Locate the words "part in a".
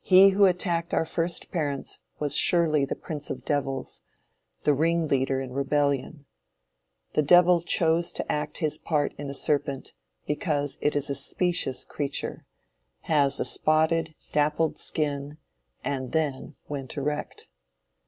8.78-9.32